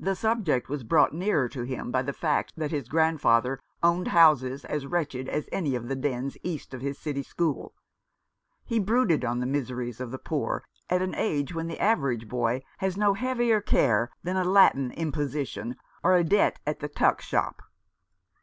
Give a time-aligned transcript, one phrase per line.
[0.00, 4.64] The subject was brought nearer to him by the fact that his grandfather owned houses
[4.64, 7.74] as wretched as any of the dens east of his City school.
[8.64, 12.62] He brooded on the miseries of the poor at an age when the average boy
[12.78, 17.60] has no heavier care than a Latin imposition or a debt at the tuck shop.